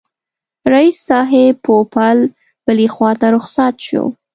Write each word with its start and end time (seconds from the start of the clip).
رییس 0.71 0.97
صاحب 1.07 1.55
پوپل 1.65 2.17
بلي 2.65 2.87
خواته 2.95 3.27
رخصت 3.35 3.75
شو. 3.87 4.03